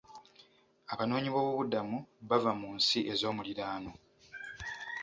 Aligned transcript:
Abanoonyiboobubudamu 0.93 1.97
bava 2.29 2.51
mu 2.59 2.69
nsi 2.77 2.99
ezoomuliraano. 3.11 3.91